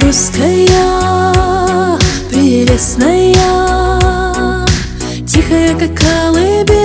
[0.00, 0.68] русская,
[2.30, 3.34] прелестная
[5.26, 6.81] Тихая, как колыбель,